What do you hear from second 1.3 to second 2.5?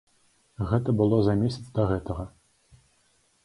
месяц да гэтага.